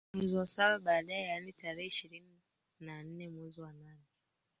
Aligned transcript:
mwezi 0.13 0.35
wa 0.37 0.45
saba 0.47 0.79
baadaye 0.79 1.23
yaani 1.23 1.53
tarehe 1.53 1.87
ishirini 1.87 2.39
na 2.79 3.03
nne 3.03 3.29
mwezi 3.29 3.61
wa 3.61 3.73
nane 3.73 4.07